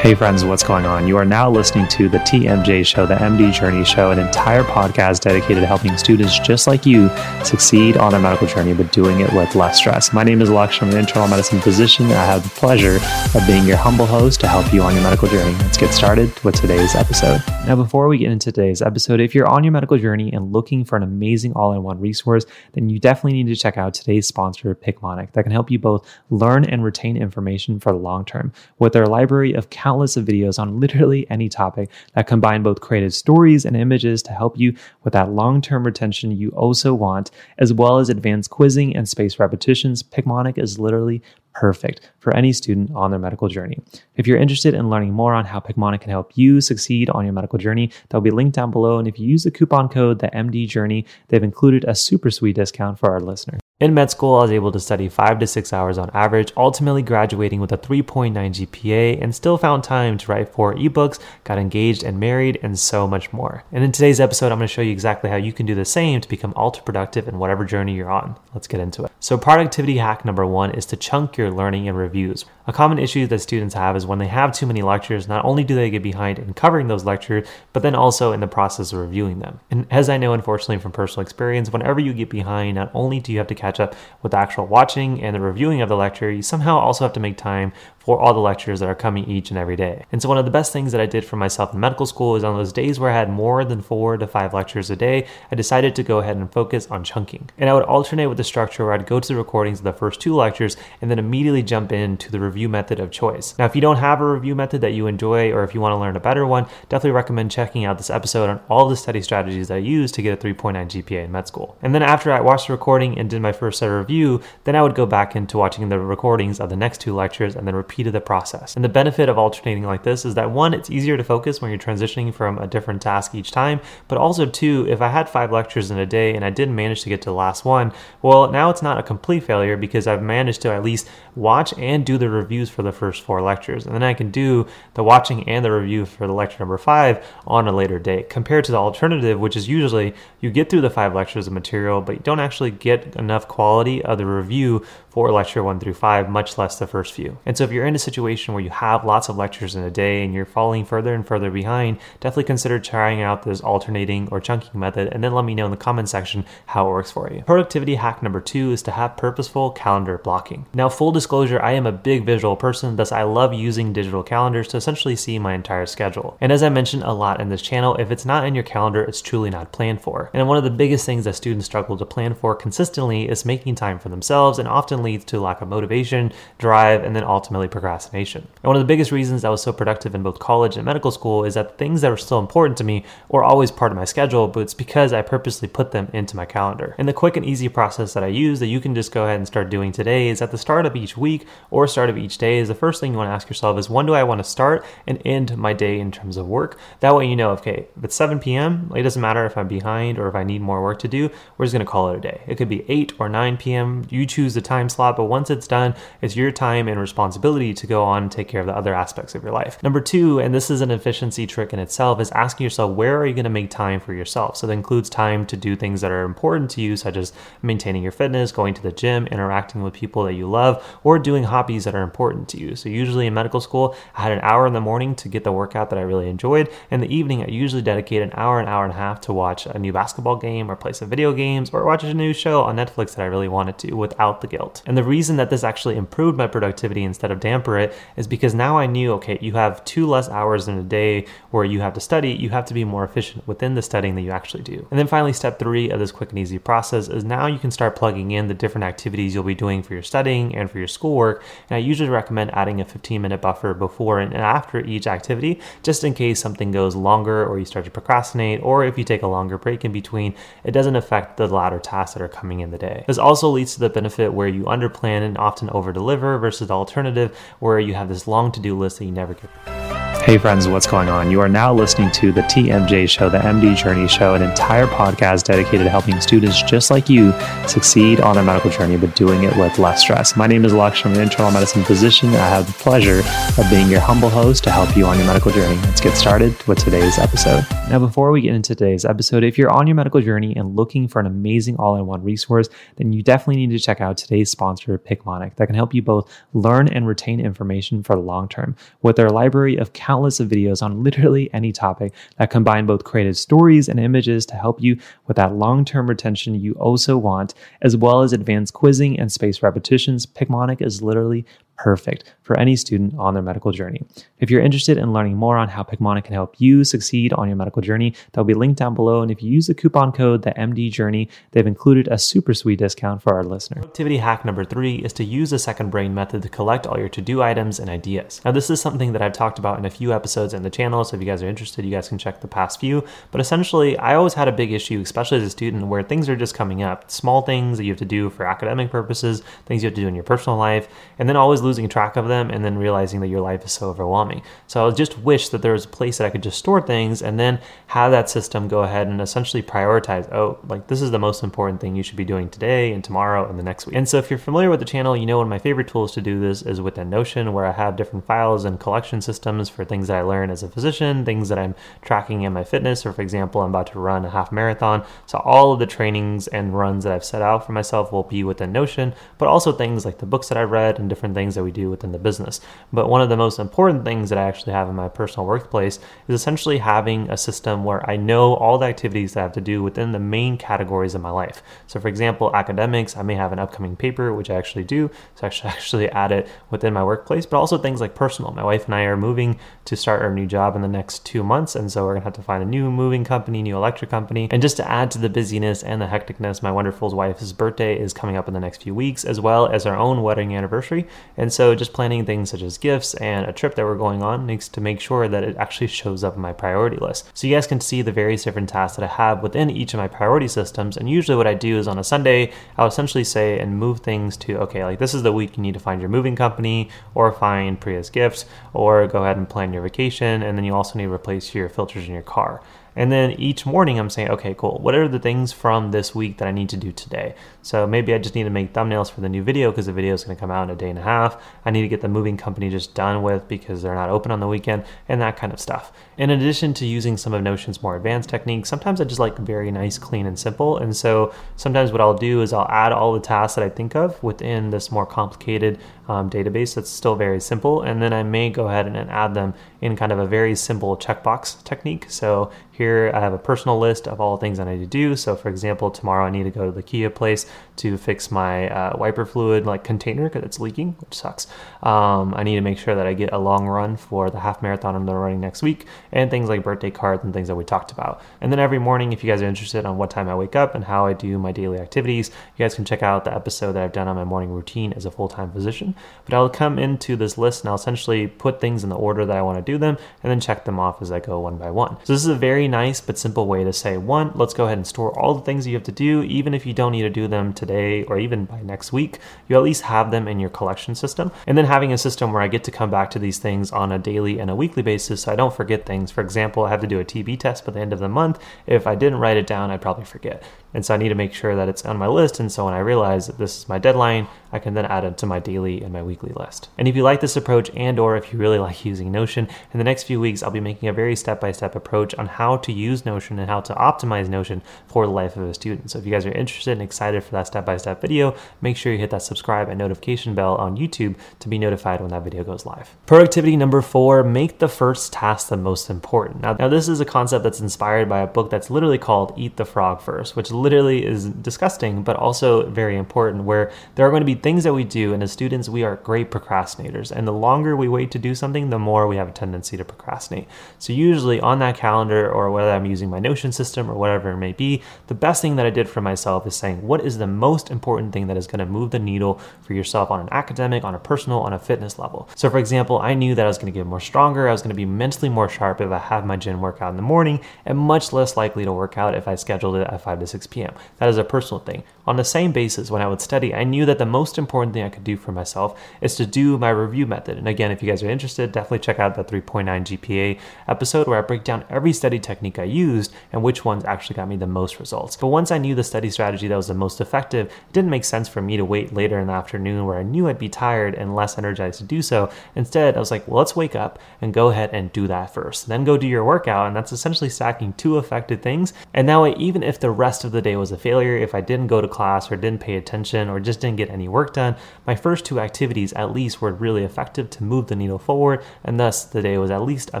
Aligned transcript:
Hey, 0.00 0.14
friends, 0.14 0.46
what's 0.46 0.62
going 0.62 0.86
on? 0.86 1.06
You 1.06 1.18
are 1.18 1.26
now 1.26 1.50
listening 1.50 1.86
to 1.88 2.08
the 2.08 2.16
TMJ 2.20 2.86
Show, 2.86 3.04
the 3.04 3.16
MD 3.16 3.52
Journey 3.52 3.84
Show, 3.84 4.12
an 4.12 4.18
entire 4.18 4.62
podcast 4.62 5.20
dedicated 5.20 5.58
to 5.58 5.66
helping 5.66 5.94
students 5.98 6.38
just 6.38 6.66
like 6.66 6.86
you 6.86 7.10
succeed 7.44 7.98
on 7.98 8.12
their 8.12 8.20
medical 8.20 8.46
journey, 8.46 8.72
but 8.72 8.92
doing 8.92 9.20
it 9.20 9.30
with 9.34 9.54
less 9.54 9.76
stress. 9.76 10.10
My 10.14 10.24
name 10.24 10.40
is 10.40 10.48
Alex. 10.48 10.80
I'm 10.80 10.88
an 10.88 10.96
internal 10.96 11.28
medicine 11.28 11.60
physician, 11.60 12.06
I 12.06 12.24
have 12.24 12.42
the 12.42 12.48
pleasure 12.48 12.98
of 13.34 13.46
being 13.46 13.66
your 13.66 13.76
humble 13.76 14.06
host 14.06 14.40
to 14.40 14.48
help 14.48 14.72
you 14.72 14.80
on 14.80 14.94
your 14.94 15.02
medical 15.02 15.28
journey. 15.28 15.52
Let's 15.56 15.76
get 15.76 15.92
started 15.92 16.32
with 16.42 16.54
today's 16.54 16.94
episode. 16.94 17.42
Now, 17.66 17.76
before 17.76 18.08
we 18.08 18.16
get 18.16 18.32
into 18.32 18.50
today's 18.50 18.80
episode, 18.80 19.20
if 19.20 19.34
you're 19.34 19.46
on 19.46 19.64
your 19.64 19.72
medical 19.72 19.98
journey 19.98 20.32
and 20.32 20.50
looking 20.50 20.82
for 20.82 20.96
an 20.96 21.02
amazing 21.02 21.52
all 21.52 21.74
in 21.74 21.82
one 21.82 22.00
resource, 22.00 22.46
then 22.72 22.88
you 22.88 22.98
definitely 22.98 23.42
need 23.42 23.54
to 23.54 23.60
check 23.60 23.76
out 23.76 23.92
today's 23.92 24.26
sponsor, 24.26 24.74
Picmonic, 24.74 25.32
that 25.32 25.42
can 25.42 25.52
help 25.52 25.70
you 25.70 25.78
both 25.78 26.08
learn 26.30 26.64
and 26.64 26.82
retain 26.82 27.18
information 27.18 27.78
for 27.78 27.92
the 27.92 27.98
long 27.98 28.24
term. 28.24 28.50
With 28.78 28.94
their 28.94 29.04
library 29.04 29.52
of 29.52 29.68
countless 29.68 29.90
of 30.16 30.24
videos 30.24 30.58
on 30.58 30.80
literally 30.80 31.28
any 31.30 31.48
topic 31.48 31.90
that 32.14 32.26
combine 32.26 32.62
both 32.62 32.80
creative 32.80 33.14
stories 33.14 33.64
and 33.64 33.76
images 33.76 34.22
to 34.22 34.32
help 34.32 34.58
you 34.58 34.74
with 35.04 35.12
that 35.12 35.30
long 35.30 35.60
term 35.60 35.84
retention 35.84 36.30
you 36.30 36.50
also 36.50 36.94
want, 36.94 37.30
as 37.58 37.72
well 37.72 37.98
as 37.98 38.08
advanced 38.08 38.50
quizzing 38.50 38.96
and 38.96 39.08
spaced 39.08 39.38
repetitions, 39.38 40.02
Picmonic 40.02 40.58
is 40.58 40.78
literally 40.78 41.22
perfect 41.54 42.10
for 42.18 42.34
any 42.34 42.52
student 42.52 42.90
on 42.94 43.10
their 43.10 43.20
medical 43.20 43.48
journey. 43.48 43.78
If 44.16 44.26
you're 44.26 44.38
interested 44.38 44.74
in 44.74 44.90
learning 44.90 45.12
more 45.12 45.34
on 45.34 45.44
how 45.44 45.60
Picmonic 45.60 46.00
can 46.00 46.10
help 46.10 46.32
you 46.36 46.60
succeed 46.60 47.10
on 47.10 47.24
your 47.24 47.32
medical 47.32 47.58
journey, 47.58 47.90
that'll 48.08 48.20
be 48.20 48.30
linked 48.30 48.56
down 48.56 48.70
below. 48.70 48.98
And 48.98 49.08
if 49.08 49.18
you 49.18 49.28
use 49.28 49.44
the 49.44 49.50
coupon 49.50 49.88
code 49.88 50.20
the 50.20 50.28
MD 50.28 50.68
Journey, 50.68 51.06
they've 51.28 51.42
included 51.42 51.84
a 51.84 51.94
super 51.94 52.30
sweet 52.30 52.56
discount 52.56 52.98
for 52.98 53.10
our 53.10 53.20
listeners. 53.20 53.59
In 53.80 53.94
med 53.94 54.10
school, 54.10 54.36
I 54.36 54.42
was 54.42 54.50
able 54.50 54.72
to 54.72 54.78
study 54.78 55.08
five 55.08 55.38
to 55.38 55.46
six 55.46 55.72
hours 55.72 55.96
on 55.96 56.10
average, 56.12 56.52
ultimately 56.54 57.00
graduating 57.00 57.62
with 57.62 57.72
a 57.72 57.78
3.9 57.78 58.34
GPA, 58.34 59.18
and 59.22 59.34
still 59.34 59.56
found 59.56 59.82
time 59.82 60.18
to 60.18 60.30
write 60.30 60.50
four 60.50 60.74
ebooks, 60.74 61.18
got 61.44 61.56
engaged 61.56 62.02
and 62.02 62.20
married, 62.20 62.58
and 62.62 62.78
so 62.78 63.06
much 63.06 63.32
more. 63.32 63.64
And 63.72 63.82
in 63.82 63.90
today's 63.90 64.20
episode, 64.20 64.52
I'm 64.52 64.58
going 64.58 64.68
to 64.68 64.74
show 64.74 64.82
you 64.82 64.92
exactly 64.92 65.30
how 65.30 65.36
you 65.36 65.54
can 65.54 65.64
do 65.64 65.74
the 65.74 65.86
same 65.86 66.20
to 66.20 66.28
become 66.28 66.52
ultra 66.58 66.84
productive 66.84 67.26
in 67.26 67.38
whatever 67.38 67.64
journey 67.64 67.94
you're 67.94 68.10
on. 68.10 68.36
Let's 68.52 68.66
get 68.66 68.80
into 68.80 69.04
it. 69.04 69.12
So, 69.18 69.38
productivity 69.38 69.96
hack 69.96 70.26
number 70.26 70.44
one 70.44 70.72
is 70.72 70.84
to 70.86 70.96
chunk 70.98 71.38
your 71.38 71.50
learning 71.50 71.88
and 71.88 71.96
reviews. 71.96 72.44
A 72.66 72.74
common 72.74 72.98
issue 72.98 73.26
that 73.28 73.40
students 73.40 73.74
have 73.74 73.96
is 73.96 74.06
when 74.06 74.18
they 74.18 74.28
have 74.28 74.52
too 74.52 74.66
many 74.66 74.82
lectures, 74.82 75.26
not 75.26 75.44
only 75.44 75.64
do 75.64 75.74
they 75.74 75.88
get 75.88 76.02
behind 76.02 76.38
in 76.38 76.52
covering 76.52 76.88
those 76.88 77.06
lectures, 77.06 77.48
but 77.72 77.82
then 77.82 77.94
also 77.94 78.32
in 78.32 78.40
the 78.40 78.46
process 78.46 78.92
of 78.92 78.98
reviewing 78.98 79.38
them. 79.38 79.58
And 79.70 79.86
as 79.90 80.10
I 80.10 80.18
know, 80.18 80.34
unfortunately, 80.34 80.78
from 80.78 80.92
personal 80.92 81.22
experience, 81.22 81.72
whenever 81.72 81.98
you 81.98 82.12
get 82.12 82.28
behind, 82.28 82.76
not 82.76 82.90
only 82.92 83.20
do 83.20 83.32
you 83.32 83.38
have 83.38 83.48
to 83.48 83.54
catch 83.54 83.69
catch 83.70 83.80
up 83.80 83.94
with 84.22 84.32
the 84.32 84.38
actual 84.38 84.66
watching 84.66 85.22
and 85.22 85.34
the 85.34 85.40
reviewing 85.40 85.80
of 85.80 85.88
the 85.88 85.96
lecture, 85.96 86.30
you 86.30 86.42
somehow 86.42 86.78
also 86.78 87.04
have 87.04 87.12
to 87.12 87.20
make 87.20 87.36
time 87.36 87.72
for 88.00 88.18
all 88.18 88.34
the 88.34 88.40
lectures 88.40 88.80
that 88.80 88.88
are 88.88 88.94
coming 88.94 89.24
each 89.26 89.50
and 89.50 89.58
every 89.58 89.76
day. 89.76 90.06
And 90.10 90.20
so, 90.20 90.28
one 90.28 90.38
of 90.38 90.46
the 90.46 90.50
best 90.50 90.72
things 90.72 90.90
that 90.92 91.00
I 91.00 91.06
did 91.06 91.24
for 91.24 91.36
myself 91.36 91.72
in 91.72 91.80
medical 91.80 92.06
school 92.06 92.34
is 92.34 92.42
on 92.42 92.56
those 92.56 92.72
days 92.72 92.98
where 92.98 93.10
I 93.10 93.14
had 93.14 93.30
more 93.30 93.64
than 93.64 93.82
four 93.82 94.16
to 94.16 94.26
five 94.26 94.52
lectures 94.54 94.90
a 94.90 94.96
day, 94.96 95.26
I 95.52 95.54
decided 95.54 95.94
to 95.94 96.02
go 96.02 96.18
ahead 96.18 96.36
and 96.36 96.50
focus 96.50 96.90
on 96.90 97.04
chunking. 97.04 97.50
And 97.58 97.68
I 97.68 97.74
would 97.74 97.84
alternate 97.84 98.26
with 98.26 98.38
the 98.38 98.44
structure 98.44 98.84
where 98.84 98.94
I'd 98.94 99.06
go 99.06 99.20
to 99.20 99.28
the 99.28 99.36
recordings 99.36 99.78
of 99.80 99.84
the 99.84 99.92
first 99.92 100.20
two 100.20 100.34
lectures 100.34 100.76
and 101.00 101.10
then 101.10 101.18
immediately 101.18 101.62
jump 101.62 101.92
into 101.92 102.30
the 102.30 102.40
review 102.40 102.68
method 102.68 102.98
of 102.98 103.10
choice. 103.10 103.54
Now, 103.58 103.66
if 103.66 103.74
you 103.74 103.82
don't 103.82 103.96
have 103.96 104.20
a 104.20 104.32
review 104.32 104.54
method 104.54 104.80
that 104.80 104.94
you 104.94 105.06
enjoy 105.06 105.52
or 105.52 105.62
if 105.62 105.74
you 105.74 105.80
want 105.80 105.92
to 105.92 105.98
learn 105.98 106.16
a 106.16 106.20
better 106.20 106.46
one, 106.46 106.64
definitely 106.88 107.10
recommend 107.12 107.50
checking 107.50 107.84
out 107.84 107.98
this 107.98 108.10
episode 108.10 108.48
on 108.48 108.60
all 108.70 108.88
the 108.88 108.96
study 108.96 109.20
strategies 109.20 109.68
that 109.68 109.74
I 109.74 109.78
use 109.78 110.10
to 110.12 110.22
get 110.22 110.42
a 110.42 110.46
3.9 110.46 110.74
GPA 110.74 111.24
in 111.24 111.32
med 111.32 111.46
school. 111.46 111.76
And 111.82 111.94
then 111.94 112.02
after 112.02 112.32
I 112.32 112.40
watched 112.40 112.68
the 112.68 112.72
recording 112.72 113.18
and 113.18 113.28
did 113.28 113.42
my 113.42 113.52
first 113.52 113.78
set 113.78 113.90
of 113.90 113.98
review, 113.98 114.40
then 114.64 114.74
I 114.74 114.82
would 114.82 114.94
go 114.94 115.06
back 115.06 115.36
into 115.36 115.58
watching 115.58 115.88
the 115.88 115.98
recordings 115.98 116.60
of 116.60 116.70
the 116.70 116.76
next 116.76 117.00
two 117.00 117.14
lectures 117.14 117.54
and 117.56 117.66
then 117.66 117.74
repeated 118.00 118.14
the 118.14 118.20
process. 118.20 118.76
And 118.76 118.84
the 118.84 118.88
benefit 118.88 119.28
of 119.28 119.36
alternating 119.36 119.84
like 119.84 120.04
this 120.04 120.24
is 120.24 120.34
that 120.34 120.50
one, 120.50 120.72
it's 120.72 120.88
easier 120.90 121.18
to 121.18 121.24
focus 121.24 121.60
when 121.60 121.70
you're 121.70 121.78
transitioning 121.78 122.32
from 122.32 122.58
a 122.58 122.66
different 122.66 123.02
task 123.02 123.34
each 123.34 123.50
time, 123.50 123.80
but 124.08 124.16
also 124.16 124.46
two, 124.46 124.86
if 124.88 125.02
I 125.02 125.08
had 125.08 125.28
five 125.28 125.52
lectures 125.52 125.90
in 125.90 125.98
a 125.98 126.06
day 126.06 126.34
and 126.34 126.42
I 126.42 126.50
didn't 126.50 126.74
manage 126.74 127.02
to 127.02 127.10
get 127.10 127.20
to 127.22 127.28
the 127.28 127.34
last 127.34 127.66
one, 127.66 127.92
well, 128.22 128.50
now 128.50 128.70
it's 128.70 128.80
not 128.80 128.98
a 128.98 129.02
complete 129.02 129.42
failure 129.42 129.76
because 129.76 130.06
I've 130.06 130.22
managed 130.22 130.62
to 130.62 130.72
at 130.72 130.82
least 130.82 131.10
watch 131.36 131.74
and 131.78 132.06
do 132.06 132.16
the 132.16 132.30
reviews 132.30 132.70
for 132.70 132.82
the 132.82 132.92
first 132.92 133.22
four 133.22 133.42
lectures. 133.42 133.84
And 133.84 133.94
then 133.94 134.02
I 134.02 134.14
can 134.14 134.30
do 134.30 134.66
the 134.94 135.04
watching 135.04 135.46
and 135.46 135.62
the 135.62 135.70
review 135.70 136.06
for 136.06 136.26
the 136.26 136.32
lecture 136.32 136.58
number 136.60 136.78
five 136.78 137.22
on 137.46 137.68
a 137.68 137.72
later 137.72 137.98
date, 137.98 138.30
compared 138.30 138.64
to 138.64 138.72
the 138.72 138.78
alternative, 138.78 139.38
which 139.38 139.56
is 139.56 139.68
usually 139.68 140.14
you 140.40 140.50
get 140.50 140.70
through 140.70 140.80
the 140.80 140.90
five 140.90 141.14
lectures 141.14 141.46
of 141.46 141.52
material, 141.52 142.00
but 142.00 142.12
you 142.12 142.22
don't 142.22 142.40
actually 142.40 142.70
get 142.70 143.14
enough 143.16 143.46
quality 143.46 144.02
of 144.02 144.16
the 144.16 144.26
review 144.26 144.84
for 145.10 145.30
lecture 145.30 145.62
one 145.62 145.80
through 145.80 145.94
five, 145.94 146.30
much 146.30 146.56
less 146.56 146.78
the 146.78 146.86
first 146.86 147.12
few. 147.12 147.36
And 147.44 147.56
so 147.58 147.64
if 147.64 147.72
you're 147.72 147.86
in 147.86 147.94
a 147.94 147.98
situation 147.98 148.54
where 148.54 148.62
you 148.62 148.70
have 148.70 149.04
lots 149.04 149.28
of 149.28 149.36
lectures 149.36 149.74
in 149.74 149.82
a 149.82 149.90
day 149.90 150.24
and 150.24 150.32
you're 150.32 150.46
falling 150.46 150.84
further 150.84 151.14
and 151.14 151.26
further 151.26 151.50
behind, 151.50 151.98
definitely 152.20 152.44
consider 152.44 152.78
trying 152.78 153.20
out 153.20 153.42
this 153.42 153.60
alternating 153.60 154.28
or 154.30 154.40
chunking 154.40 154.78
method 154.78 155.08
and 155.12 155.22
then 155.22 155.34
let 155.34 155.44
me 155.44 155.54
know 155.54 155.64
in 155.64 155.70
the 155.70 155.76
comment 155.76 156.08
section 156.08 156.44
how 156.66 156.86
it 156.86 156.90
works 156.90 157.10
for 157.10 157.30
you. 157.32 157.42
Productivity 157.42 157.96
hack 157.96 158.22
number 158.22 158.40
two 158.40 158.70
is 158.70 158.82
to 158.82 158.92
have 158.92 159.16
purposeful 159.16 159.70
calendar 159.72 160.18
blocking. 160.18 160.66
Now, 160.72 160.88
full 160.88 161.12
disclosure, 161.12 161.60
I 161.60 161.72
am 161.72 161.86
a 161.86 161.92
big 161.92 162.24
visual 162.24 162.56
person, 162.56 162.96
thus 162.96 163.12
I 163.12 163.24
love 163.24 163.52
using 163.52 163.92
digital 163.92 164.22
calendars 164.22 164.68
to 164.68 164.76
essentially 164.76 165.16
see 165.16 165.38
my 165.38 165.54
entire 165.54 165.86
schedule. 165.86 166.36
And 166.40 166.52
as 166.52 166.62
I 166.62 166.68
mentioned 166.68 167.02
a 167.02 167.12
lot 167.12 167.40
in 167.40 167.48
this 167.48 167.62
channel, 167.62 167.96
if 167.96 168.10
it's 168.10 168.24
not 168.24 168.46
in 168.46 168.54
your 168.54 168.64
calendar, 168.64 169.02
it's 169.02 169.20
truly 169.20 169.50
not 169.50 169.72
planned 169.72 170.00
for. 170.00 170.30
And 170.32 170.46
one 170.46 170.56
of 170.56 170.64
the 170.64 170.70
biggest 170.70 171.04
things 171.04 171.24
that 171.24 171.34
students 171.34 171.66
struggle 171.66 171.96
to 171.96 172.06
plan 172.06 172.34
for 172.34 172.54
consistently 172.54 173.28
is 173.28 173.44
making 173.44 173.74
time 173.74 173.98
for 173.98 174.08
themselves 174.08 174.58
and 174.58 174.68
often 174.68 174.99
leads 175.02 175.24
to 175.26 175.40
lack 175.40 175.60
of 175.60 175.68
motivation, 175.68 176.32
drive, 176.58 177.04
and 177.04 177.14
then 177.14 177.24
ultimately 177.24 177.68
procrastination. 177.68 178.42
And 178.42 178.64
one 178.64 178.76
of 178.76 178.80
the 178.80 178.86
biggest 178.86 179.12
reasons 179.12 179.44
I 179.44 179.50
was 179.50 179.62
so 179.62 179.72
productive 179.72 180.14
in 180.14 180.22
both 180.22 180.38
college 180.38 180.76
and 180.76 180.84
medical 180.84 181.10
school 181.10 181.44
is 181.44 181.54
that 181.54 181.78
things 181.78 182.00
that 182.00 182.10
were 182.10 182.16
still 182.16 182.38
important 182.38 182.76
to 182.78 182.84
me 182.84 183.04
were 183.28 183.44
always 183.44 183.70
part 183.70 183.92
of 183.92 183.96
my 183.96 184.04
schedule, 184.04 184.48
but 184.48 184.60
it's 184.60 184.74
because 184.74 185.12
I 185.12 185.22
purposely 185.22 185.68
put 185.68 185.92
them 185.92 186.08
into 186.12 186.36
my 186.36 186.44
calendar. 186.44 186.94
And 186.98 187.08
the 187.08 187.12
quick 187.12 187.36
and 187.36 187.46
easy 187.46 187.68
process 187.68 188.12
that 188.14 188.24
I 188.24 188.28
use 188.28 188.60
that 188.60 188.66
you 188.66 188.80
can 188.80 188.94
just 188.94 189.12
go 189.12 189.24
ahead 189.24 189.36
and 189.36 189.46
start 189.46 189.70
doing 189.70 189.92
today 189.92 190.28
is 190.28 190.42
at 190.42 190.50
the 190.50 190.58
start 190.58 190.86
of 190.86 190.96
each 190.96 191.16
week 191.16 191.46
or 191.70 191.86
start 191.86 192.10
of 192.10 192.18
each 192.18 192.38
day 192.38 192.58
is 192.58 192.68
the 192.68 192.74
first 192.74 193.00
thing 193.00 193.12
you 193.12 193.18
want 193.18 193.28
to 193.28 193.34
ask 193.34 193.48
yourself 193.48 193.78
is 193.78 193.88
when 193.88 194.06
do 194.06 194.14
I 194.14 194.22
want 194.22 194.38
to 194.40 194.44
start 194.44 194.84
and 195.06 195.20
end 195.24 195.56
my 195.56 195.72
day 195.72 195.98
in 195.98 196.12
terms 196.12 196.36
of 196.36 196.46
work? 196.46 196.78
That 197.00 197.14
way 197.14 197.26
you 197.26 197.36
know, 197.36 197.50
okay, 197.52 197.86
if 197.96 198.04
it's 198.04 198.16
7 198.16 198.38
p.m., 198.38 198.92
it 198.94 199.02
doesn't 199.02 199.22
matter 199.22 199.46
if 199.46 199.56
I'm 199.56 199.68
behind 199.68 200.18
or 200.18 200.28
if 200.28 200.34
I 200.34 200.44
need 200.44 200.60
more 200.60 200.82
work 200.82 200.98
to 201.00 201.08
do, 201.08 201.30
we're 201.56 201.64
just 201.64 201.72
going 201.72 201.84
to 201.84 201.90
call 201.90 202.10
it 202.10 202.18
a 202.18 202.20
day. 202.20 202.42
It 202.46 202.56
could 202.56 202.68
be 202.68 202.84
8 202.88 203.14
or 203.18 203.28
9 203.28 203.56
p.m. 203.56 204.06
You 204.10 204.26
choose 204.26 204.54
the 204.54 204.60
time 204.60 204.88
slot, 204.90 205.16
but 205.16 205.24
once 205.24 205.50
it's 205.50 205.66
done, 205.66 205.94
it's 206.20 206.36
your 206.36 206.50
time 206.50 206.88
and 206.88 207.00
responsibility 207.00 207.72
to 207.74 207.86
go 207.86 208.04
on 208.04 208.24
and 208.24 208.32
take 208.32 208.48
care 208.48 208.60
of 208.60 208.66
the 208.66 208.76
other 208.76 208.94
aspects 208.94 209.34
of 209.34 209.42
your 209.42 209.52
life. 209.52 209.82
Number 209.82 210.00
two, 210.00 210.38
and 210.40 210.54
this 210.54 210.70
is 210.70 210.80
an 210.80 210.90
efficiency 210.90 211.46
trick 211.46 211.72
in 211.72 211.78
itself, 211.78 212.20
is 212.20 212.30
asking 212.32 212.64
yourself 212.64 212.94
where 212.94 213.18
are 213.18 213.26
you 213.26 213.34
going 213.34 213.44
to 213.44 213.50
make 213.50 213.70
time 213.70 214.00
for 214.00 214.12
yourself? 214.12 214.56
So 214.56 214.66
that 214.66 214.72
includes 214.72 215.08
time 215.08 215.46
to 215.46 215.56
do 215.56 215.76
things 215.76 216.00
that 216.00 216.10
are 216.10 216.24
important 216.24 216.70
to 216.72 216.80
you, 216.80 216.96
such 216.96 217.16
as 217.16 217.32
maintaining 217.62 218.02
your 218.02 218.12
fitness, 218.12 218.52
going 218.52 218.74
to 218.74 218.82
the 218.82 218.92
gym, 218.92 219.26
interacting 219.28 219.82
with 219.82 219.94
people 219.94 220.24
that 220.24 220.34
you 220.34 220.48
love, 220.48 220.84
or 221.04 221.18
doing 221.18 221.44
hobbies 221.44 221.84
that 221.84 221.94
are 221.94 222.02
important 222.02 222.48
to 222.50 222.58
you. 222.58 222.76
So 222.76 222.88
usually 222.88 223.26
in 223.26 223.34
medical 223.34 223.60
school, 223.60 223.94
I 224.14 224.22
had 224.22 224.32
an 224.32 224.40
hour 224.42 224.66
in 224.66 224.72
the 224.72 224.80
morning 224.80 225.14
to 225.16 225.28
get 225.28 225.44
the 225.44 225.52
workout 225.52 225.90
that 225.90 225.98
I 225.98 226.02
really 226.02 226.28
enjoyed. 226.28 226.68
In 226.90 227.00
the 227.00 227.14
evening, 227.14 227.42
I 227.42 227.48
usually 227.48 227.82
dedicate 227.82 228.22
an 228.22 228.32
hour, 228.34 228.60
an 228.60 228.68
hour 228.68 228.84
and 228.84 228.92
a 228.92 228.96
half 228.96 229.20
to 229.22 229.32
watch 229.32 229.66
a 229.66 229.78
new 229.78 229.92
basketball 229.92 230.36
game 230.36 230.70
or 230.70 230.76
play 230.76 230.92
some 230.92 231.08
video 231.08 231.32
games 231.32 231.70
or 231.70 231.84
watch 231.84 232.04
a 232.04 232.14
new 232.14 232.32
show 232.32 232.62
on 232.62 232.76
Netflix 232.76 233.14
that 233.14 233.22
I 233.22 233.26
really 233.26 233.48
wanted 233.48 233.78
to 233.78 233.94
without 233.94 234.40
the 234.40 234.46
guilt. 234.46 234.79
And 234.86 234.96
the 234.96 235.04
reason 235.04 235.36
that 235.36 235.50
this 235.50 235.64
actually 235.64 235.96
improved 235.96 236.38
my 236.38 236.46
productivity 236.46 237.02
instead 237.02 237.30
of 237.30 237.40
damper 237.40 237.78
it 237.78 237.94
is 238.16 238.26
because 238.26 238.54
now 238.54 238.78
I 238.78 238.86
knew, 238.86 239.12
okay, 239.14 239.38
you 239.40 239.52
have 239.52 239.84
two 239.84 240.06
less 240.06 240.28
hours 240.28 240.68
in 240.68 240.78
a 240.78 240.82
day 240.82 241.26
where 241.50 241.64
you 241.64 241.80
have 241.80 241.94
to 241.94 242.00
study, 242.00 242.32
you 242.32 242.50
have 242.50 242.64
to 242.66 242.74
be 242.74 242.84
more 242.84 243.04
efficient 243.04 243.46
within 243.46 243.74
the 243.74 243.82
studying 243.82 244.14
that 244.14 244.22
you 244.22 244.30
actually 244.30 244.62
do. 244.62 244.86
And 244.90 244.98
then 244.98 245.06
finally, 245.06 245.32
step 245.32 245.58
three 245.58 245.90
of 245.90 245.98
this 245.98 246.12
quick 246.12 246.30
and 246.30 246.38
easy 246.38 246.58
process 246.58 247.08
is 247.08 247.24
now 247.24 247.46
you 247.46 247.58
can 247.58 247.70
start 247.70 247.96
plugging 247.96 248.30
in 248.30 248.48
the 248.48 248.54
different 248.54 248.84
activities 248.84 249.34
you'll 249.34 249.44
be 249.44 249.54
doing 249.54 249.82
for 249.82 249.94
your 249.94 250.02
studying 250.02 250.54
and 250.54 250.70
for 250.70 250.78
your 250.78 250.88
schoolwork. 250.88 251.42
And 251.68 251.76
I 251.76 251.78
usually 251.78 252.08
recommend 252.08 252.50
adding 252.54 252.80
a 252.80 252.84
15 252.84 253.20
minute 253.20 253.40
buffer 253.40 253.74
before 253.74 254.20
and 254.20 254.34
after 254.34 254.80
each 254.80 255.06
activity, 255.06 255.60
just 255.82 256.04
in 256.04 256.14
case 256.14 256.40
something 256.40 256.70
goes 256.70 256.96
longer 256.96 257.46
or 257.46 257.58
you 257.58 257.64
start 257.64 257.84
to 257.84 257.90
procrastinate, 257.90 258.62
or 258.62 258.84
if 258.84 258.98
you 258.98 259.04
take 259.04 259.22
a 259.22 259.26
longer 259.26 259.58
break 259.58 259.84
in 259.84 259.92
between, 259.92 260.34
it 260.64 260.72
doesn't 260.72 260.96
affect 260.96 261.36
the 261.36 261.46
latter 261.46 261.78
tasks 261.78 262.14
that 262.14 262.22
are 262.22 262.28
coming 262.28 262.60
in 262.60 262.70
the 262.70 262.78
day. 262.78 263.04
This 263.06 263.18
also 263.18 263.48
leads 263.48 263.74
to 263.74 263.80
the 263.80 263.90
benefit 263.90 264.32
where 264.32 264.48
you 264.48 264.66
underplan 264.70 265.22
and 265.22 265.36
often 265.36 265.68
over 265.70 265.92
deliver 265.92 266.38
versus 266.38 266.68
the 266.68 266.74
alternative 266.74 267.36
where 267.58 267.78
you 267.78 267.94
have 267.94 268.08
this 268.08 268.26
long 268.26 268.50
to 268.52 268.60
do 268.60 268.78
list 268.78 268.98
that 268.98 269.04
you 269.04 269.12
never 269.12 269.34
get. 269.34 269.89
Hey, 270.22 270.36
friends, 270.36 270.68
what's 270.68 270.86
going 270.86 271.08
on? 271.08 271.30
You 271.30 271.40
are 271.40 271.48
now 271.48 271.72
listening 271.72 272.10
to 272.12 272.30
the 272.30 272.42
TMJ 272.42 273.08
Show, 273.08 273.30
the 273.30 273.38
MD 273.38 273.74
Journey 273.74 274.06
Show, 274.06 274.34
an 274.34 274.42
entire 274.42 274.86
podcast 274.86 275.44
dedicated 275.44 275.84
to 275.86 275.90
helping 275.90 276.20
students 276.20 276.62
just 276.62 276.90
like 276.90 277.08
you 277.08 277.32
succeed 277.66 278.20
on 278.20 278.34
their 278.34 278.44
medical 278.44 278.70
journey, 278.70 278.98
but 278.98 279.16
doing 279.16 279.44
it 279.44 279.56
with 279.56 279.78
less 279.78 280.02
stress. 280.02 280.36
My 280.36 280.46
name 280.46 280.66
is 280.66 280.74
Alex. 280.74 281.04
I'm 281.06 281.14
an 281.14 281.20
internal 281.20 281.50
medicine 281.50 281.84
physician. 281.84 282.28
I 282.28 282.48
have 282.48 282.66
the 282.66 282.74
pleasure 282.74 283.22
of 283.58 283.70
being 283.70 283.88
your 283.88 284.00
humble 284.00 284.28
host 284.28 284.62
to 284.64 284.70
help 284.70 284.94
you 284.94 285.06
on 285.06 285.16
your 285.16 285.26
medical 285.26 285.50
journey. 285.52 285.76
Let's 285.76 286.02
get 286.02 286.16
started 286.16 286.54
with 286.66 286.78
today's 286.78 287.18
episode. 287.18 287.66
Now, 287.88 287.98
before 287.98 288.30
we 288.30 288.42
get 288.42 288.54
into 288.54 288.74
today's 288.74 289.06
episode, 289.06 289.42
if 289.42 289.56
you're 289.56 289.70
on 289.70 289.86
your 289.86 289.96
medical 289.96 290.20
journey 290.20 290.54
and 290.54 290.76
looking 290.76 291.08
for 291.08 291.18
an 291.18 291.26
amazing 291.26 291.76
all 291.76 291.96
in 291.96 292.06
one 292.06 292.22
resource, 292.22 292.68
then 292.96 293.12
you 293.12 293.22
definitely 293.22 293.66
need 293.66 293.76
to 293.76 293.82
check 293.82 294.02
out 294.02 294.18
today's 294.18 294.50
sponsor, 294.50 294.96
Picmonic, 294.98 295.56
that 295.56 295.66
can 295.66 295.74
help 295.74 295.94
you 295.94 296.02
both 296.02 296.30
learn 296.52 296.88
and 296.88 297.06
retain 297.06 297.40
information 297.40 298.02
for 298.02 298.14
the 298.14 298.22
long 298.22 298.48
term. 298.48 298.76
With 299.00 299.16
their 299.16 299.30
library 299.30 299.76
of 299.76 299.94
countless 300.10 300.40
of 300.40 300.48
videos 300.48 300.82
on 300.82 301.04
literally 301.04 301.48
any 301.54 301.70
topic 301.70 302.12
that 302.36 302.50
combine 302.50 302.84
both 302.84 303.04
creative 303.04 303.36
stories 303.36 303.88
and 303.88 304.00
images 304.00 304.44
to 304.44 304.56
help 304.56 304.82
you 304.82 304.98
with 305.28 305.36
that 305.36 305.54
long 305.54 305.84
term 305.84 306.08
retention 306.08 306.52
you 306.56 306.72
also 306.72 307.16
want, 307.16 307.54
as 307.82 307.96
well 307.96 308.20
as 308.22 308.32
advanced 308.32 308.74
quizzing 308.74 309.20
and 309.20 309.30
spaced 309.30 309.62
repetitions. 309.62 310.26
Picmonic 310.26 310.82
is 310.84 311.00
literally 311.00 311.46
perfect 311.80 312.24
for 312.42 312.58
any 312.58 312.76
student 312.76 313.14
on 313.18 313.32
their 313.32 313.42
medical 313.42 313.72
journey. 313.72 314.02
If 314.38 314.50
you're 314.50 314.60
interested 314.60 314.98
in 314.98 315.12
learning 315.12 315.36
more 315.36 315.56
on 315.56 315.68
how 315.68 315.82
Picmonic 315.82 316.24
can 316.24 316.34
help 316.34 316.60
you 316.60 316.84
succeed 316.84 317.32
on 317.32 317.48
your 317.48 317.56
medical 317.56 317.80
journey, 317.80 318.14
that'll 318.32 318.44
be 318.44 318.54
linked 318.54 318.78
down 318.78 318.94
below. 318.94 319.22
And 319.22 319.30
if 319.30 319.42
you 319.42 319.50
use 319.50 319.66
the 319.66 319.74
coupon 319.74 320.12
code 320.12 320.42
the 320.42 320.50
MD 320.50 320.92
Journey, 320.92 321.28
they've 321.52 321.66
included 321.66 322.06
a 322.08 322.18
super 322.18 322.52
sweet 322.52 322.78
discount 322.80 323.22
for 323.22 323.34
our 323.34 323.44
listener. 323.44 323.80
Productivity 323.80 324.18
hack 324.18 324.44
number 324.44 324.64
three 324.64 324.96
is 324.96 325.12
to 325.14 325.24
use 325.24 325.50
the 325.50 325.58
second 325.58 325.90
brain 325.90 326.12
method 326.12 326.42
to 326.42 326.48
collect 326.48 326.86
all 326.86 326.98
your 326.98 327.08
to-do 327.08 327.42
items 327.42 327.78
and 327.78 327.88
ideas. 327.88 328.42
Now, 328.44 328.52
this 328.52 328.68
is 328.68 328.80
something 328.80 329.12
that 329.12 329.22
I've 329.22 329.32
talked 329.32 329.58
about 329.58 329.78
in 329.78 329.86
a 329.86 329.90
few 329.90 330.12
episodes 330.12 330.52
in 330.52 330.62
the 330.62 330.70
channel. 330.70 331.04
So 331.04 331.16
if 331.16 331.22
you 331.22 331.26
guys 331.26 331.42
are 331.42 331.48
interested, 331.48 331.84
you 331.84 331.90
guys 331.90 332.08
can 332.08 332.18
check 332.18 332.40
the 332.40 332.48
past 332.48 332.78
few. 332.80 333.04
But 333.30 333.40
essentially, 333.40 333.96
I 333.96 334.14
always 334.16 334.34
had 334.34 334.48
a 334.48 334.52
big 334.52 334.72
issue, 334.72 335.00
especially 335.00 335.38
as 335.38 335.44
a 335.44 335.50
student, 335.50 335.86
where 335.86 336.02
things 336.02 336.28
are 336.28 336.36
just 336.36 336.54
coming 336.54 336.82
up, 336.82 337.10
small 337.10 337.40
things 337.42 337.78
that 337.78 337.84
you 337.84 337.92
have 337.92 337.98
to 338.00 338.04
do 338.04 338.28
for 338.28 338.44
academic 338.44 338.90
purposes, 338.90 339.42
things 339.64 339.82
you 339.82 339.86
have 339.86 339.94
to 339.94 340.02
do 340.02 340.08
in 340.08 340.14
your 340.14 340.24
personal 340.24 340.58
life, 340.58 340.88
and 341.18 341.28
then 341.28 341.36
always 341.36 341.62
losing 341.70 341.88
track 341.88 342.16
of 342.16 342.26
them 342.26 342.50
and 342.50 342.64
then 342.64 342.76
realizing 342.76 343.20
that 343.20 343.28
your 343.28 343.40
life 343.40 343.64
is 343.64 343.70
so 343.70 343.90
overwhelming. 343.90 344.42
So 344.66 344.88
I 344.88 344.90
just 344.90 345.16
wish 345.20 345.50
that 345.50 345.62
there 345.62 345.72
was 345.72 345.84
a 345.84 345.88
place 345.88 346.18
that 346.18 346.26
I 346.26 346.30
could 346.30 346.42
just 346.42 346.58
store 346.58 346.82
things 346.82 347.22
and 347.22 347.38
then 347.38 347.60
have 347.86 348.10
that 348.10 348.28
system 348.28 348.66
go 348.66 348.82
ahead 348.82 349.06
and 349.06 349.20
essentially 349.20 349.62
prioritize, 349.62 350.28
oh, 350.32 350.58
like 350.66 350.88
this 350.88 351.00
is 351.00 351.12
the 351.12 351.18
most 351.20 351.44
important 351.44 351.80
thing 351.80 351.94
you 351.94 352.02
should 352.02 352.16
be 352.16 352.24
doing 352.24 352.48
today 352.48 352.92
and 352.92 353.04
tomorrow 353.04 353.48
and 353.48 353.56
the 353.56 353.62
next 353.62 353.86
week. 353.86 353.94
And 353.94 354.08
so 354.08 354.18
if 354.18 354.30
you're 354.30 354.38
familiar 354.38 354.68
with 354.68 354.80
the 354.80 354.84
channel, 354.84 355.16
you 355.16 355.26
know 355.26 355.36
one 355.36 355.46
of 355.46 355.50
my 355.50 355.60
favorite 355.60 355.86
tools 355.86 356.12
to 356.14 356.20
do 356.20 356.40
this 356.40 356.62
is 356.62 356.80
within 356.80 357.08
Notion, 357.08 357.52
where 357.52 357.66
I 357.66 357.72
have 357.72 357.94
different 357.94 358.26
files 358.26 358.64
and 358.64 358.80
collection 358.80 359.20
systems 359.20 359.68
for 359.68 359.84
things 359.84 360.08
that 360.08 360.16
I 360.16 360.22
learn 360.22 360.50
as 360.50 360.64
a 360.64 360.68
physician, 360.68 361.24
things 361.24 361.48
that 361.50 361.58
I'm 361.58 361.76
tracking 362.02 362.42
in 362.42 362.52
my 362.52 362.64
fitness, 362.64 363.06
or 363.06 363.12
for 363.12 363.22
example, 363.22 363.60
I'm 363.60 363.70
about 363.70 363.92
to 363.92 364.00
run 364.00 364.24
a 364.24 364.30
half 364.30 364.50
marathon. 364.50 365.04
So 365.26 365.38
all 365.38 365.72
of 365.72 365.78
the 365.78 365.86
trainings 365.86 366.48
and 366.48 366.76
runs 366.76 367.04
that 367.04 367.12
I've 367.12 367.24
set 367.24 367.42
out 367.42 367.64
for 367.64 367.72
myself 367.72 368.10
will 368.10 368.24
be 368.24 368.42
within 368.42 368.72
Notion, 368.72 369.14
but 369.38 369.48
also 369.48 369.70
things 369.70 370.04
like 370.04 370.18
the 370.18 370.26
books 370.26 370.48
that 370.48 370.58
I've 370.58 370.70
read 370.70 370.98
and 370.98 371.08
different 371.08 371.34
things 371.34 371.54
that 371.54 371.59
we 371.62 371.70
do 371.70 371.90
within 371.90 372.12
the 372.12 372.18
business. 372.18 372.60
But 372.92 373.08
one 373.08 373.20
of 373.20 373.28
the 373.28 373.36
most 373.36 373.58
important 373.58 374.04
things 374.04 374.30
that 374.30 374.38
I 374.38 374.48
actually 374.48 374.72
have 374.72 374.88
in 374.88 374.94
my 374.94 375.08
personal 375.08 375.46
workplace 375.46 375.98
is 376.28 376.34
essentially 376.34 376.78
having 376.78 377.30
a 377.30 377.36
system 377.36 377.84
where 377.84 378.08
I 378.08 378.16
know 378.16 378.54
all 378.54 378.78
the 378.78 378.86
activities 378.86 379.34
that 379.34 379.40
I 379.40 379.42
have 379.44 379.52
to 379.52 379.60
do 379.60 379.82
within 379.82 380.12
the 380.12 380.18
main 380.18 380.56
categories 380.56 381.14
of 381.14 381.22
my 381.22 381.30
life. 381.30 381.62
So, 381.86 382.00
for 382.00 382.08
example, 382.08 382.54
academics, 382.54 383.16
I 383.16 383.22
may 383.22 383.34
have 383.34 383.52
an 383.52 383.58
upcoming 383.58 383.96
paper, 383.96 384.32
which 384.32 384.50
I 384.50 384.54
actually 384.54 384.84
do. 384.84 385.10
So, 385.34 385.46
I 385.46 385.50
should 385.50 385.66
actually 385.76 386.08
add 386.10 386.32
it 386.32 386.48
within 386.70 386.92
my 386.92 387.04
workplace, 387.04 387.46
but 387.46 387.58
also 387.58 387.78
things 387.78 388.00
like 388.00 388.14
personal. 388.14 388.52
My 388.52 388.64
wife 388.64 388.86
and 388.86 388.94
I 388.94 389.02
are 389.02 389.16
moving 389.16 389.58
to 389.84 389.96
start 389.96 390.22
our 390.22 390.32
new 390.32 390.46
job 390.46 390.76
in 390.76 390.82
the 390.82 390.88
next 390.88 391.24
two 391.26 391.42
months. 391.42 391.74
And 391.74 391.90
so, 391.90 392.04
we're 392.04 392.12
going 392.12 392.22
to 392.22 392.26
have 392.26 392.34
to 392.34 392.42
find 392.42 392.62
a 392.62 392.66
new 392.66 392.90
moving 392.90 393.24
company, 393.24 393.62
new 393.62 393.76
electric 393.76 394.10
company. 394.10 394.48
And 394.50 394.62
just 394.62 394.76
to 394.78 394.90
add 394.90 395.10
to 395.12 395.18
the 395.18 395.28
busyness 395.28 395.82
and 395.82 396.00
the 396.00 396.06
hecticness, 396.06 396.62
my 396.62 396.72
wonderful 396.72 397.10
wife's 397.10 397.52
birthday 397.52 397.98
is 397.98 398.12
coming 398.12 398.36
up 398.36 398.48
in 398.48 398.54
the 398.54 398.60
next 398.60 398.82
few 398.82 398.94
weeks, 398.94 399.24
as 399.24 399.40
well 399.40 399.66
as 399.66 399.86
our 399.86 399.96
own 399.96 400.22
wedding 400.22 400.54
anniversary. 400.54 401.06
And 401.40 401.50
so, 401.50 401.74
just 401.74 401.94
planning 401.94 402.26
things 402.26 402.50
such 402.50 402.60
as 402.60 402.76
gifts 402.76 403.14
and 403.14 403.46
a 403.46 403.52
trip 403.54 403.74
that 403.74 403.86
we're 403.86 403.96
going 403.96 404.22
on 404.22 404.44
needs 404.44 404.68
to 404.68 404.78
make 404.78 405.00
sure 405.00 405.26
that 405.26 405.42
it 405.42 405.56
actually 405.56 405.86
shows 405.86 406.22
up 406.22 406.36
in 406.36 406.42
my 406.42 406.52
priority 406.52 406.98
list. 406.98 407.30
So 407.32 407.46
you 407.46 407.56
guys 407.56 407.66
can 407.66 407.80
see 407.80 408.02
the 408.02 408.12
various 408.12 408.44
different 408.44 408.68
tasks 408.68 408.98
that 408.98 409.10
I 409.10 409.14
have 409.14 409.42
within 409.42 409.70
each 409.70 409.94
of 409.94 409.98
my 409.98 410.06
priority 410.06 410.48
systems. 410.48 410.98
And 410.98 411.08
usually 411.08 411.38
what 411.38 411.46
I 411.46 411.54
do 411.54 411.78
is 411.78 411.88
on 411.88 411.98
a 411.98 412.04
Sunday, 412.04 412.52
I'll 412.76 412.88
essentially 412.88 413.24
say 413.24 413.58
and 413.58 413.78
move 413.78 414.00
things 414.00 414.36
to, 414.36 414.58
okay, 414.58 414.84
like 414.84 414.98
this 414.98 415.14
is 415.14 415.22
the 415.22 415.32
week 415.32 415.56
you 415.56 415.62
need 415.62 415.72
to 415.72 415.80
find 415.80 416.02
your 416.02 416.10
moving 416.10 416.36
company 416.36 416.90
or 417.14 417.32
find 417.32 417.80
Priya's 417.80 418.10
gifts 418.10 418.44
or 418.74 419.06
go 419.06 419.22
ahead 419.22 419.38
and 419.38 419.48
plan 419.48 419.72
your 419.72 419.82
vacation. 419.82 420.42
And 420.42 420.58
then 420.58 420.66
you 420.66 420.74
also 420.74 420.98
need 420.98 421.06
to 421.06 421.12
replace 421.12 421.54
your 421.54 421.70
filters 421.70 422.06
in 422.06 422.12
your 422.12 422.22
car. 422.22 422.60
And 422.96 423.10
then 423.10 423.32
each 423.32 423.64
morning 423.66 423.98
I'm 423.98 424.10
saying, 424.10 424.30
okay, 424.30 424.54
cool. 424.54 424.78
What 424.80 424.94
are 424.94 425.08
the 425.08 425.18
things 425.18 425.52
from 425.52 425.90
this 425.90 426.14
week 426.14 426.38
that 426.38 426.48
I 426.48 426.52
need 426.52 426.68
to 426.70 426.76
do 426.76 426.92
today? 426.92 427.34
So 427.62 427.86
maybe 427.86 428.12
I 428.14 428.18
just 428.18 428.34
need 428.34 428.44
to 428.44 428.50
make 428.50 428.72
thumbnails 428.72 429.10
for 429.10 429.20
the 429.20 429.28
new 429.28 429.42
video 429.42 429.70
because 429.70 429.86
the 429.86 429.92
video 429.92 430.14
is 430.14 430.24
going 430.24 430.36
to 430.36 430.40
come 430.40 430.50
out 430.50 430.64
in 430.64 430.70
a 430.70 430.76
day 430.76 430.90
and 430.90 430.98
a 430.98 431.02
half. 431.02 431.42
I 431.64 431.70
need 431.70 431.82
to 431.82 431.88
get 431.88 432.00
the 432.00 432.08
moving 432.08 432.36
company 432.36 432.70
just 432.70 432.94
done 432.94 433.22
with 433.22 433.46
because 433.48 433.82
they're 433.82 433.94
not 433.94 434.10
open 434.10 434.32
on 434.32 434.40
the 434.40 434.48
weekend 434.48 434.84
and 435.08 435.20
that 435.20 435.36
kind 435.36 435.52
of 435.52 435.60
stuff. 435.60 435.92
In 436.16 436.30
addition 436.30 436.74
to 436.74 436.86
using 436.86 437.16
some 437.16 437.32
of 437.32 437.42
Notion's 437.42 437.82
more 437.82 437.96
advanced 437.96 438.28
techniques, 438.28 438.68
sometimes 438.68 439.00
I 439.00 439.04
just 439.04 439.20
like 439.20 439.38
very 439.38 439.70
nice, 439.70 439.98
clean, 439.98 440.26
and 440.26 440.38
simple. 440.38 440.78
And 440.78 440.96
so 440.96 441.32
sometimes 441.56 441.92
what 441.92 442.00
I'll 442.00 442.14
do 442.14 442.42
is 442.42 442.52
I'll 442.52 442.68
add 442.68 442.92
all 442.92 443.12
the 443.12 443.20
tasks 443.20 443.54
that 443.56 443.64
I 443.64 443.68
think 443.68 443.94
of 443.94 444.22
within 444.22 444.70
this 444.70 444.90
more 444.90 445.06
complicated 445.06 445.78
um, 446.10 446.28
database 446.28 446.74
that's 446.74 446.90
still 446.90 447.14
very 447.14 447.40
simple. 447.40 447.82
And 447.82 448.02
then 448.02 448.12
I 448.12 448.24
may 448.24 448.50
go 448.50 448.66
ahead 448.66 448.86
and 448.88 448.96
add 448.96 449.32
them 449.32 449.54
in 449.80 449.94
kind 449.94 450.10
of 450.10 450.18
a 450.18 450.26
very 450.26 450.56
simple 450.56 450.96
checkbox 450.96 451.62
technique. 451.62 452.06
So 452.08 452.50
here 452.72 453.12
I 453.14 453.20
have 453.20 453.32
a 453.32 453.38
personal 453.38 453.78
list 453.78 454.08
of 454.08 454.20
all 454.20 454.36
the 454.36 454.40
things 454.40 454.58
I 454.58 454.64
need 454.64 454.80
to 454.80 454.86
do. 454.86 455.14
So 455.14 455.36
for 455.36 455.48
example, 455.48 455.88
tomorrow 455.88 456.26
I 456.26 456.30
need 456.30 456.42
to 456.44 456.50
go 456.50 456.66
to 456.66 456.72
the 456.72 456.82
Kia 456.82 457.10
place 457.10 457.46
to 457.76 457.96
fix 457.96 458.30
my 458.30 458.68
uh, 458.68 458.96
wiper 458.98 459.24
fluid 459.24 459.66
like 459.66 459.84
container 459.84 460.24
because 460.24 460.42
it's 460.42 460.58
leaking, 460.58 460.96
which 460.98 461.14
sucks. 461.14 461.46
Um, 461.82 462.34
I 462.34 462.42
need 462.42 462.56
to 462.56 462.60
make 462.60 462.78
sure 462.78 462.96
that 462.96 463.06
I 463.06 463.14
get 463.14 463.32
a 463.32 463.38
long 463.38 463.66
run 463.66 463.96
for 463.96 464.30
the 464.30 464.40
half 464.40 464.62
marathon 464.62 464.96
I'm 464.96 465.08
running 465.08 465.40
next 465.40 465.62
week 465.62 465.86
and 466.10 466.28
things 466.28 466.48
like 466.48 466.64
birthday 466.64 466.90
cards 466.90 467.22
and 467.22 467.32
things 467.32 467.46
that 467.46 467.54
we 467.54 467.64
talked 467.64 467.92
about. 467.92 468.20
And 468.40 468.50
then 468.50 468.58
every 468.58 468.80
morning, 468.80 469.12
if 469.12 469.22
you 469.22 469.30
guys 469.30 469.42
are 469.42 469.46
interested 469.46 469.86
on 469.86 469.96
what 469.96 470.10
time 470.10 470.28
I 470.28 470.34
wake 470.34 470.56
up 470.56 470.74
and 470.74 470.84
how 470.84 471.06
I 471.06 471.12
do 471.12 471.38
my 471.38 471.52
daily 471.52 471.78
activities, 471.78 472.30
you 472.56 472.64
guys 472.64 472.74
can 472.74 472.84
check 472.84 473.02
out 473.02 473.24
the 473.24 473.34
episode 473.34 473.72
that 473.72 473.84
I've 473.84 473.92
done 473.92 474.08
on 474.08 474.16
my 474.16 474.24
morning 474.24 474.50
routine 474.50 474.92
as 474.94 475.04
a 475.04 475.10
full-time 475.10 475.52
physician. 475.52 475.94
But 476.24 476.34
I'll 476.34 476.48
come 476.48 476.78
into 476.78 477.16
this 477.16 477.36
list 477.36 477.62
and 477.62 477.68
I'll 477.68 477.74
essentially 477.74 478.28
put 478.28 478.60
things 478.60 478.84
in 478.84 478.90
the 478.90 478.96
order 478.96 479.26
that 479.26 479.36
I 479.36 479.42
want 479.42 479.58
to 479.58 479.72
do 479.72 479.78
them 479.78 479.98
and 480.22 480.30
then 480.30 480.38
check 480.38 480.64
them 480.64 480.78
off 480.78 481.02
as 481.02 481.10
I 481.10 481.18
go 481.18 481.40
one 481.40 481.56
by 481.56 481.70
one. 481.70 481.96
So 482.04 482.12
this 482.12 482.22
is 482.22 482.28
a 482.28 482.36
very 482.36 482.68
nice 482.68 483.00
but 483.00 483.18
simple 483.18 483.46
way 483.46 483.64
to 483.64 483.72
say, 483.72 483.96
one, 483.96 484.32
let's 484.34 484.54
go 484.54 484.66
ahead 484.66 484.78
and 484.78 484.86
store 484.86 485.18
all 485.18 485.34
the 485.34 485.40
things 485.40 485.66
you 485.66 485.74
have 485.74 485.82
to 485.84 485.92
do, 485.92 486.22
even 486.22 486.54
if 486.54 486.64
you 486.66 486.72
don't 486.72 486.92
need 486.92 487.02
to 487.02 487.10
do 487.10 487.26
them 487.26 487.52
today 487.52 488.04
or 488.04 488.18
even 488.18 488.44
by 488.44 488.62
next 488.62 488.92
week, 488.92 489.18
you 489.48 489.56
at 489.56 489.62
least 489.62 489.82
have 489.82 490.10
them 490.10 490.28
in 490.28 490.38
your 490.38 490.50
collection 490.50 490.94
system. 490.94 491.32
And 491.46 491.58
then 491.58 491.64
having 491.64 491.92
a 491.92 491.98
system 491.98 492.32
where 492.32 492.42
I 492.42 492.48
get 492.48 492.64
to 492.64 492.70
come 492.70 492.90
back 492.90 493.10
to 493.10 493.18
these 493.18 493.38
things 493.38 493.72
on 493.72 493.90
a 493.90 493.98
daily 493.98 494.38
and 494.38 494.50
a 494.50 494.54
weekly 494.54 494.82
basis 494.82 495.22
so 495.22 495.32
I 495.32 495.36
don't 495.36 495.54
forget 495.54 495.86
things. 495.86 496.10
For 496.10 496.20
example, 496.20 496.64
I 496.64 496.70
have 496.70 496.80
to 496.80 496.86
do 496.86 497.00
a 497.00 497.04
TB 497.04 497.40
test 497.40 497.64
by 497.64 497.72
the 497.72 497.80
end 497.80 497.92
of 497.92 497.98
the 497.98 498.08
month. 498.08 498.40
If 498.66 498.86
I 498.86 498.94
didn't 498.94 499.18
write 499.18 499.36
it 499.36 499.46
down, 499.46 499.70
I'd 499.70 499.82
probably 499.82 500.04
forget. 500.04 500.42
And 500.72 500.84
so 500.84 500.94
I 500.94 500.96
need 500.96 501.08
to 501.08 501.14
make 501.14 501.34
sure 501.34 501.56
that 501.56 501.68
it's 501.68 501.84
on 501.84 501.96
my 501.96 502.06
list. 502.06 502.40
And 502.40 502.50
so 502.50 502.64
when 502.64 502.74
I 502.74 502.78
realize 502.78 503.26
that 503.26 503.38
this 503.38 503.58
is 503.58 503.68
my 503.68 503.78
deadline, 503.78 504.28
I 504.52 504.58
can 504.58 504.74
then 504.74 504.86
add 504.86 505.04
it 505.04 505.18
to 505.18 505.26
my 505.26 505.38
daily 505.38 505.82
and 505.82 505.92
my 505.92 506.02
weekly 506.02 506.32
list. 506.34 506.68
And 506.78 506.88
if 506.88 506.96
you 506.96 507.02
like 507.02 507.20
this 507.20 507.36
approach 507.36 507.70
and 507.74 507.98
or 507.98 508.16
if 508.16 508.32
you 508.32 508.38
really 508.38 508.58
like 508.58 508.84
using 508.90 509.10
Notion, 509.10 509.48
in 509.72 509.78
the 509.78 509.84
next 509.84 510.04
few 510.04 510.20
weeks 510.20 510.42
I'll 510.42 510.50
be 510.50 510.60
making 510.60 510.88
a 510.88 510.92
very 510.92 511.16
step-by-step 511.16 511.74
approach 511.74 512.14
on 512.14 512.26
how 512.26 512.56
to 512.58 512.72
use 512.72 513.04
Notion 513.04 513.38
and 513.38 513.48
how 513.48 513.60
to 513.60 513.74
optimize 513.74 514.28
Notion 514.28 514.62
for 514.86 515.06
the 515.06 515.12
life 515.12 515.36
of 515.36 515.44
a 515.44 515.54
student. 515.54 515.90
So 515.90 515.98
if 515.98 516.06
you 516.06 516.12
guys 516.12 516.26
are 516.26 516.32
interested 516.32 516.72
and 516.72 516.82
excited 516.82 517.24
for 517.24 517.32
that 517.32 517.46
step-by-step 517.46 518.00
video, 518.00 518.34
make 518.60 518.76
sure 518.76 518.92
you 518.92 518.98
hit 518.98 519.10
that 519.10 519.22
subscribe 519.22 519.68
and 519.68 519.78
notification 519.78 520.34
bell 520.34 520.56
on 520.56 520.76
YouTube 520.76 521.16
to 521.40 521.48
be 521.48 521.58
notified 521.58 522.00
when 522.00 522.10
that 522.10 522.22
video 522.24 522.44
goes 522.44 522.66
live. 522.66 522.96
Productivity 523.06 523.56
number 523.56 523.82
four, 523.82 524.22
make 524.22 524.58
the 524.58 524.68
first 524.68 525.12
task 525.12 525.48
the 525.48 525.56
most 525.56 525.90
important. 525.90 526.42
Now, 526.42 526.54
now 526.54 526.68
this 526.68 526.88
is 526.88 527.00
a 527.00 527.04
concept 527.04 527.44
that's 527.44 527.60
inspired 527.60 528.08
by 528.08 528.20
a 528.20 528.26
book 528.26 528.50
that's 528.50 528.70
literally 528.70 528.98
called 528.98 529.32
Eat 529.36 529.56
the 529.56 529.64
Frog 529.64 530.00
First, 530.00 530.36
which 530.36 530.50
literally 530.60 531.04
is 531.04 531.26
disgusting, 531.26 532.02
but 532.02 532.16
also 532.16 532.68
very 532.68 532.96
important, 532.96 533.44
where 533.44 533.72
there 533.94 534.06
are 534.06 534.10
going 534.10 534.20
to 534.20 534.26
be 534.26 534.34
things 534.34 534.64
that 534.64 534.74
we 534.74 534.84
do, 534.84 535.12
and 535.12 535.22
as 535.22 535.32
students, 535.32 535.68
we 535.68 535.82
are 535.82 535.96
great 535.96 536.30
procrastinators. 536.30 537.10
And 537.10 537.26
the 537.26 537.32
longer 537.32 537.76
we 537.76 537.88
wait 537.88 538.10
to 538.12 538.18
do 538.18 538.34
something, 538.34 538.70
the 538.70 538.78
more 538.78 539.06
we 539.06 539.16
have 539.16 539.28
a 539.28 539.32
tendency 539.32 539.76
to 539.76 539.84
procrastinate. 539.84 540.48
So, 540.78 540.92
usually 540.92 541.40
on 541.40 541.58
that 541.60 541.76
calendar, 541.76 542.30
or 542.30 542.50
whether 542.50 542.70
I'm 542.70 542.86
using 542.86 543.10
my 543.10 543.18
Notion 543.18 543.52
system 543.52 543.90
or 543.90 543.94
whatever 543.94 544.30
it 544.30 544.36
may 544.36 544.52
be, 544.52 544.82
the 545.06 545.14
best 545.14 545.42
thing 545.42 545.56
that 545.56 545.66
I 545.66 545.70
did 545.70 545.88
for 545.88 546.00
myself 546.00 546.46
is 546.46 546.56
saying, 546.56 546.82
what 546.82 547.04
is 547.04 547.18
the 547.18 547.26
most 547.26 547.70
important 547.70 548.12
thing 548.12 548.26
that 548.26 548.36
is 548.36 548.46
going 548.46 548.58
to 548.58 548.66
move 548.66 548.90
the 548.90 548.98
needle 548.98 549.40
for 549.62 549.74
yourself 549.74 550.10
on 550.10 550.20
an 550.20 550.28
academic, 550.30 550.84
on 550.84 550.94
a 550.94 550.98
personal, 550.98 551.40
on 551.40 551.52
a 551.52 551.58
fitness 551.58 551.98
level? 551.98 552.28
So, 552.34 552.50
for 552.50 552.58
example, 552.58 552.98
I 552.98 553.14
knew 553.14 553.34
that 553.34 553.44
I 553.44 553.48
was 553.48 553.58
going 553.58 553.72
to 553.72 553.78
get 553.78 553.86
more 553.86 554.00
stronger, 554.00 554.48
I 554.48 554.52
was 554.52 554.62
going 554.62 554.70
to 554.70 554.76
be 554.76 554.86
mentally 554.86 555.28
more 555.28 555.48
sharp 555.48 555.80
if 555.80 555.90
I 555.90 555.98
have 555.98 556.26
my 556.26 556.36
gym 556.36 556.60
workout 556.60 556.90
in 556.90 556.96
the 556.96 557.02
morning, 557.02 557.40
and 557.64 557.78
much 557.78 558.12
less 558.12 558.36
likely 558.36 558.64
to 558.64 558.72
work 558.72 558.98
out 558.98 559.14
if 559.14 559.28
I 559.28 559.34
scheduled 559.34 559.76
it 559.76 559.86
at 559.86 560.02
5 560.02 560.20
to 560.20 560.26
6 560.26 560.46
p.m. 560.50 560.74
That 560.98 561.08
is 561.08 561.18
a 561.18 561.24
personal 561.24 561.60
thing. 561.60 561.82
On 562.06 562.16
the 562.16 562.24
same 562.24 562.50
basis, 562.50 562.90
when 562.90 563.02
I 563.02 563.06
would 563.06 563.20
study, 563.20 563.54
I 563.54 563.62
knew 563.62 563.86
that 563.86 563.98
the 563.98 564.06
most 564.06 564.36
important 564.36 564.72
thing 564.72 564.82
I 564.82 564.88
could 564.88 565.04
do 565.04 565.16
for 565.16 565.30
myself 565.30 565.80
is 566.00 566.16
to 566.16 566.26
do 566.26 566.58
my 566.58 566.70
review 566.70 567.06
method. 567.06 567.38
And 567.38 567.46
again, 567.46 567.70
if 567.70 567.82
you 567.82 567.88
guys 567.88 568.02
are 568.02 568.10
interested, 568.10 568.50
definitely 568.50 568.80
check 568.80 568.98
out 568.98 569.14
the 569.14 569.22
3.9 569.22 569.64
GPA 569.64 570.40
episode 570.66 571.06
where 571.06 571.18
I 571.18 571.22
break 571.22 571.44
down 571.44 571.64
every 571.70 571.92
study 571.92 572.18
technique 572.18 572.58
I 572.58 572.64
used 572.64 573.12
and 573.32 573.42
which 573.42 573.64
ones 573.64 573.84
actually 573.84 574.16
got 574.16 574.28
me 574.28 574.36
the 574.36 574.46
most 574.46 574.80
results. 574.80 575.14
But 575.14 575.28
once 575.28 575.52
I 575.52 575.58
knew 575.58 575.74
the 575.74 575.84
study 575.84 576.10
strategy 576.10 576.48
that 576.48 576.56
was 576.56 576.66
the 576.66 576.74
most 576.74 577.00
effective, 577.00 577.46
it 577.46 577.72
didn't 577.72 577.90
make 577.90 578.04
sense 578.04 578.28
for 578.28 578.42
me 578.42 578.56
to 578.56 578.64
wait 578.64 578.92
later 578.92 579.18
in 579.20 579.28
the 579.28 579.32
afternoon 579.32 579.86
where 579.86 579.98
I 579.98 580.02
knew 580.02 580.26
I'd 580.26 580.38
be 580.38 580.48
tired 580.48 580.94
and 580.96 581.14
less 581.14 581.38
energized 581.38 581.78
to 581.78 581.84
do 581.84 582.02
so. 582.02 582.28
Instead, 582.56 582.96
I 582.96 582.98
was 582.98 583.12
like, 583.12 583.28
well, 583.28 583.38
let's 583.38 583.54
wake 583.54 583.76
up 583.76 584.00
and 584.20 584.34
go 584.34 584.48
ahead 584.48 584.70
and 584.72 584.92
do 584.92 585.06
that 585.06 585.32
first. 585.32 585.68
Then 585.68 585.84
go 585.84 585.96
do 585.96 586.08
your 586.08 586.24
workout. 586.24 586.66
And 586.66 586.74
that's 586.74 586.90
essentially 586.92 587.30
stacking 587.30 587.74
two 587.74 587.98
effective 587.98 588.42
things. 588.42 588.72
And 588.94 589.08
that 589.08 589.20
way, 589.20 589.34
even 589.36 589.62
if 589.62 589.78
the 589.78 589.90
rest 589.90 590.24
of 590.24 590.32
the 590.32 590.39
day 590.42 590.56
was 590.56 590.72
a 590.72 590.76
failure, 590.76 591.16
if 591.16 591.34
I 591.34 591.40
didn't 591.40 591.66
go 591.66 591.80
to 591.80 591.88
class 591.88 592.30
or 592.30 592.36
didn't 592.36 592.60
pay 592.60 592.76
attention 592.76 593.28
or 593.28 593.40
just 593.40 593.60
didn't 593.60 593.76
get 593.76 593.90
any 593.90 594.08
work 594.08 594.34
done, 594.34 594.56
my 594.86 594.94
first 594.94 595.24
two 595.24 595.40
activities 595.40 595.92
at 595.94 596.12
least 596.12 596.40
were 596.40 596.52
really 596.52 596.84
effective 596.84 597.30
to 597.30 597.44
move 597.44 597.66
the 597.66 597.76
needle 597.76 597.98
forward, 597.98 598.42
and 598.64 598.78
thus 598.78 599.04
the 599.04 599.22
day 599.22 599.38
was 599.38 599.50
at 599.50 599.62
least 599.62 599.90
a 599.92 600.00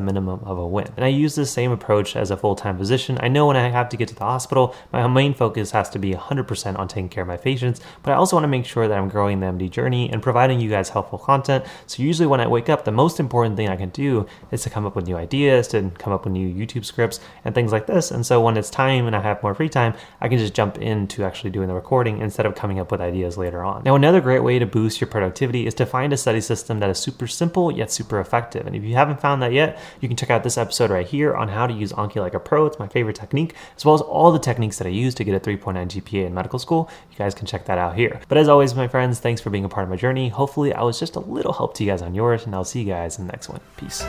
minimum 0.00 0.40
of 0.44 0.58
a 0.58 0.66
win. 0.66 0.88
And 0.96 1.04
I 1.04 1.08
use 1.08 1.34
the 1.34 1.46
same 1.46 1.72
approach 1.72 2.16
as 2.16 2.30
a 2.30 2.36
full 2.36 2.56
time 2.56 2.78
physician. 2.78 3.18
I 3.20 3.28
know 3.28 3.46
when 3.46 3.56
I 3.56 3.68
have 3.68 3.88
to 3.90 3.96
get 3.96 4.08
to 4.08 4.14
the 4.14 4.24
hospital, 4.24 4.74
my 4.92 5.06
main 5.06 5.34
focus 5.34 5.70
has 5.72 5.90
to 5.90 5.98
be 5.98 6.12
100% 6.12 6.78
on 6.78 6.88
taking 6.88 7.08
care 7.08 7.22
of 7.22 7.28
my 7.28 7.36
patients, 7.36 7.80
but 8.02 8.12
I 8.12 8.16
also 8.16 8.36
want 8.36 8.44
to 8.44 8.48
make 8.48 8.66
sure 8.66 8.88
that 8.88 8.98
I'm 8.98 9.08
growing 9.08 9.40
the 9.40 9.46
MD 9.46 9.70
journey 9.70 10.10
and 10.10 10.22
providing 10.22 10.60
you 10.60 10.70
guys 10.70 10.90
helpful 10.90 11.18
content. 11.18 11.64
So 11.86 12.02
usually 12.02 12.26
when 12.26 12.40
I 12.40 12.46
wake 12.46 12.68
up, 12.68 12.84
the 12.84 12.92
most 12.92 13.20
important 13.20 13.56
thing 13.56 13.68
I 13.68 13.76
can 13.76 13.90
do 13.90 14.26
is 14.50 14.62
to 14.62 14.70
come 14.70 14.86
up 14.86 14.96
with 14.96 15.06
new 15.06 15.16
ideas, 15.16 15.68
to 15.68 15.90
come 15.98 16.12
up 16.12 16.24
with 16.24 16.32
new 16.32 16.48
YouTube 16.48 16.84
scripts 16.84 17.20
and 17.44 17.54
things 17.54 17.72
like 17.72 17.86
this. 17.86 18.10
And 18.10 18.24
so 18.24 18.40
when 18.40 18.56
it's 18.56 18.70
time 18.70 19.06
and 19.06 19.16
I 19.16 19.20
have 19.20 19.42
more 19.42 19.54
free 19.54 19.68
time, 19.68 19.94
I 20.20 20.28
can 20.30 20.38
just 20.38 20.54
jump 20.54 20.78
into 20.78 21.24
actually 21.24 21.50
doing 21.50 21.68
the 21.68 21.74
recording 21.74 22.20
instead 22.20 22.46
of 22.46 22.54
coming 22.54 22.78
up 22.78 22.90
with 22.90 23.00
ideas 23.00 23.36
later 23.36 23.62
on. 23.62 23.82
Now, 23.84 23.94
another 23.94 24.20
great 24.20 24.42
way 24.42 24.58
to 24.58 24.66
boost 24.66 25.00
your 25.00 25.08
productivity 25.08 25.66
is 25.66 25.74
to 25.74 25.86
find 25.86 26.12
a 26.12 26.16
study 26.16 26.40
system 26.40 26.80
that 26.80 26.88
is 26.88 26.98
super 26.98 27.26
simple 27.26 27.70
yet 27.70 27.90
super 27.90 28.20
effective. 28.20 28.66
And 28.66 28.76
if 28.76 28.82
you 28.82 28.94
haven't 28.94 29.20
found 29.20 29.42
that 29.42 29.52
yet, 29.52 29.78
you 30.00 30.08
can 30.08 30.16
check 30.16 30.30
out 30.30 30.42
this 30.42 30.56
episode 30.56 30.90
right 30.90 31.06
here 31.06 31.34
on 31.34 31.48
how 31.48 31.66
to 31.66 31.74
use 31.74 31.92
Anki 31.92 32.16
like 32.16 32.34
a 32.34 32.40
pro. 32.40 32.66
It's 32.66 32.78
my 32.78 32.88
favorite 32.88 33.16
technique, 33.16 33.54
as 33.76 33.84
well 33.84 33.94
as 33.94 34.00
all 34.00 34.32
the 34.32 34.38
techniques 34.38 34.78
that 34.78 34.86
I 34.86 34.90
use 34.90 35.14
to 35.16 35.24
get 35.24 35.34
a 35.34 35.40
3.9 35.40 35.74
GPA 35.88 36.26
in 36.26 36.34
medical 36.34 36.58
school. 36.58 36.90
You 37.10 37.18
guys 37.18 37.34
can 37.34 37.46
check 37.46 37.66
that 37.66 37.78
out 37.78 37.96
here. 37.96 38.20
But 38.28 38.38
as 38.38 38.48
always, 38.48 38.74
my 38.74 38.88
friends, 38.88 39.18
thanks 39.18 39.40
for 39.40 39.50
being 39.50 39.64
a 39.64 39.68
part 39.68 39.84
of 39.84 39.90
my 39.90 39.96
journey. 39.96 40.28
Hopefully, 40.28 40.72
I 40.72 40.82
was 40.82 40.98
just 40.98 41.16
a 41.16 41.20
little 41.20 41.52
help 41.52 41.74
to 41.74 41.84
you 41.84 41.90
guys 41.90 42.02
on 42.02 42.14
yours, 42.14 42.46
and 42.46 42.54
I'll 42.54 42.64
see 42.64 42.80
you 42.80 42.86
guys 42.86 43.18
in 43.18 43.26
the 43.26 43.32
next 43.32 43.48
one. 43.48 43.60
Peace. 43.76 44.00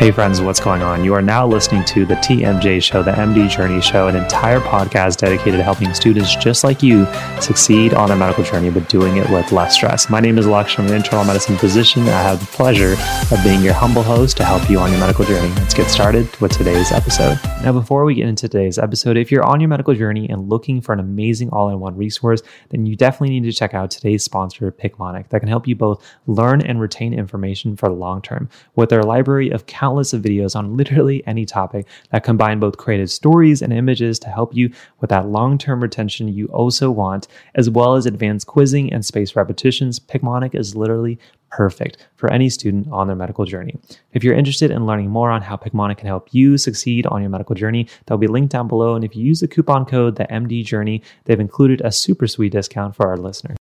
Hey, 0.00 0.10
friends, 0.10 0.40
what's 0.40 0.60
going 0.60 0.82
on? 0.82 1.04
You 1.04 1.14
are 1.14 1.22
now 1.22 1.46
listening 1.46 1.84
to 1.86 2.04
the 2.04 2.14
TMJ 2.16 2.82
Show, 2.82 3.02
the 3.02 3.12
MD 3.12 3.48
Journey 3.48 3.80
Show, 3.80 4.08
an 4.08 4.16
entire 4.16 4.60
podcast 4.60 5.18
dedicated 5.18 5.59
to 5.60 5.64
helping 5.64 5.92
students 5.92 6.34
just 6.36 6.64
like 6.64 6.82
you 6.82 7.06
succeed 7.40 7.92
on 7.92 8.08
their 8.08 8.16
medical 8.16 8.42
journey, 8.42 8.70
but 8.70 8.88
doing 8.88 9.18
it 9.18 9.28
with 9.30 9.52
less 9.52 9.74
stress. 9.74 10.08
My 10.08 10.18
name 10.18 10.38
is 10.38 10.46
Alex. 10.46 10.78
I'm 10.78 10.86
an 10.86 10.94
internal 10.94 11.24
medicine 11.24 11.56
physician. 11.58 12.02
I 12.04 12.22
have 12.22 12.40
the 12.40 12.46
pleasure 12.46 12.96
of 13.30 13.44
being 13.44 13.62
your 13.62 13.74
humble 13.74 14.02
host 14.02 14.38
to 14.38 14.44
help 14.44 14.68
you 14.70 14.78
on 14.78 14.90
your 14.90 15.00
medical 15.00 15.24
journey. 15.24 15.52
Let's 15.56 15.74
get 15.74 15.88
started 15.88 16.34
with 16.40 16.52
today's 16.52 16.92
episode. 16.92 17.38
Now, 17.62 17.72
before 17.72 18.04
we 18.04 18.14
get 18.14 18.26
into 18.26 18.48
today's 18.48 18.78
episode, 18.78 19.18
if 19.18 19.30
you're 19.30 19.44
on 19.44 19.60
your 19.60 19.68
medical 19.68 19.94
journey 19.94 20.28
and 20.30 20.48
looking 20.48 20.80
for 20.80 20.94
an 20.94 21.00
amazing 21.00 21.50
all 21.50 21.68
in 21.68 21.78
one 21.78 21.96
resource, 21.96 22.40
then 22.70 22.86
you 22.86 22.96
definitely 22.96 23.38
need 23.38 23.50
to 23.50 23.56
check 23.56 23.74
out 23.74 23.90
today's 23.90 24.24
sponsor, 24.24 24.72
Picmonic, 24.72 25.28
that 25.28 25.40
can 25.40 25.48
help 25.48 25.68
you 25.68 25.76
both 25.76 26.02
learn 26.26 26.62
and 26.62 26.80
retain 26.80 27.12
information 27.12 27.76
for 27.76 27.90
the 27.90 27.94
long 27.94 28.22
term. 28.22 28.48
With 28.76 28.88
their 28.88 29.02
library 29.02 29.50
of 29.50 29.66
countless 29.66 30.14
of 30.14 30.22
videos 30.22 30.56
on 30.56 30.76
literally 30.78 31.22
any 31.26 31.44
topic 31.44 31.86
that 32.12 32.24
combine 32.24 32.60
both 32.60 32.78
creative 32.78 33.10
stories 33.10 33.60
and 33.60 33.74
images 33.74 34.18
to 34.20 34.28
help 34.28 34.54
you 34.54 34.72
with 35.00 35.10
that 35.10 35.28
long 35.28 35.49
term 35.58 35.82
retention 35.82 36.28
you 36.28 36.46
also 36.46 36.90
want, 36.90 37.28
as 37.54 37.70
well 37.70 37.94
as 37.94 38.06
advanced 38.06 38.46
quizzing 38.46 38.92
and 38.92 39.04
spaced 39.04 39.36
repetitions, 39.36 39.98
Picmonic 39.98 40.54
is 40.54 40.74
literally 40.76 41.18
perfect 41.50 42.06
for 42.16 42.30
any 42.32 42.48
student 42.48 42.88
on 42.92 43.06
their 43.06 43.16
medical 43.16 43.44
journey. 43.44 43.76
If 44.12 44.24
you're 44.24 44.34
interested 44.34 44.70
in 44.70 44.86
learning 44.86 45.10
more 45.10 45.30
on 45.30 45.42
how 45.42 45.56
Picmonic 45.56 45.98
can 45.98 46.06
help 46.06 46.28
you 46.32 46.56
succeed 46.56 47.06
on 47.06 47.20
your 47.20 47.30
medical 47.30 47.54
journey, 47.54 47.88
that'll 48.06 48.18
be 48.18 48.26
linked 48.26 48.52
down 48.52 48.68
below. 48.68 48.94
And 48.94 49.04
if 49.04 49.16
you 49.16 49.24
use 49.24 49.40
the 49.40 49.48
coupon 49.48 49.84
code, 49.84 50.16
the 50.16 50.24
MD 50.24 50.64
Journey, 50.64 51.02
they've 51.24 51.40
included 51.40 51.80
a 51.84 51.92
super 51.92 52.26
sweet 52.26 52.52
discount 52.52 52.94
for 52.94 53.08
our 53.08 53.16
listeners. 53.16 53.59